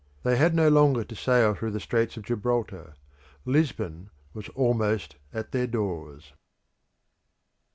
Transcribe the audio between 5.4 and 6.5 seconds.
their doors.